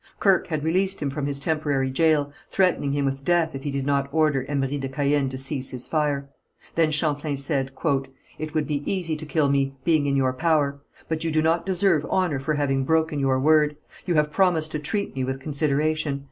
Kirke 0.19 0.47
had 0.47 0.63
released 0.63 0.99
him 0.99 1.11
from 1.11 1.27
his 1.27 1.39
temporary 1.39 1.91
jail, 1.91 2.33
threatening 2.49 2.91
him 2.93 3.05
with 3.05 3.23
death 3.23 3.53
if 3.53 3.61
he 3.61 3.69
did 3.69 3.85
not 3.85 4.09
order 4.11 4.45
Emery 4.49 4.79
de 4.79 4.89
Caën 4.89 5.29
to 5.29 5.37
cease 5.37 5.69
his 5.69 5.85
fire. 5.85 6.27
Then 6.73 6.89
Champlain 6.89 7.37
said: 7.37 7.69
"It 8.39 8.55
would 8.55 8.65
be 8.65 8.81
easy 8.91 9.15
to 9.15 9.27
kill 9.27 9.47
me, 9.51 9.75
being 9.85 10.07
in 10.07 10.15
your 10.15 10.33
power. 10.33 10.79
But 11.07 11.23
you 11.23 11.29
do 11.29 11.43
not 11.43 11.67
deserve 11.67 12.03
honour 12.05 12.39
for 12.39 12.55
having 12.55 12.83
broken 12.83 13.19
your 13.19 13.39
word. 13.39 13.77
You 14.07 14.15
have 14.15 14.31
promised 14.31 14.71
to 14.71 14.79
treat 14.79 15.15
me 15.15 15.23
with 15.23 15.39
consideration. 15.39 16.19